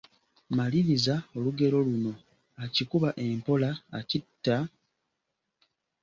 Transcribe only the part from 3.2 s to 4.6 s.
empola akitta,…….